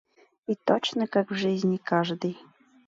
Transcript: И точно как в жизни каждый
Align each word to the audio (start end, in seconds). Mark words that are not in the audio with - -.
И 0.47 0.55
точно 0.55 1.05
как 1.05 1.29
в 1.29 1.35
жизни 1.35 1.77
каждый 1.77 2.35